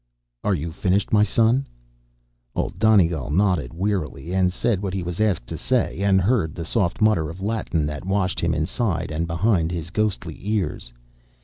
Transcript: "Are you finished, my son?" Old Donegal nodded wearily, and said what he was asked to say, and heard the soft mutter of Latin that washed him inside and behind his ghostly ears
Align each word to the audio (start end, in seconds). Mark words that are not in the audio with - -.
"Are 0.43 0.55
you 0.55 0.71
finished, 0.71 1.13
my 1.13 1.23
son?" 1.23 1.67
Old 2.55 2.79
Donegal 2.79 3.29
nodded 3.29 3.71
wearily, 3.71 4.33
and 4.33 4.51
said 4.51 4.81
what 4.81 4.95
he 4.95 5.03
was 5.03 5.21
asked 5.21 5.45
to 5.45 5.59
say, 5.59 5.99
and 5.99 6.19
heard 6.19 6.55
the 6.55 6.65
soft 6.65 7.01
mutter 7.03 7.29
of 7.29 7.39
Latin 7.39 7.85
that 7.85 8.03
washed 8.03 8.39
him 8.39 8.55
inside 8.55 9.11
and 9.11 9.27
behind 9.27 9.71
his 9.71 9.91
ghostly 9.91 10.37
ears 10.41 10.91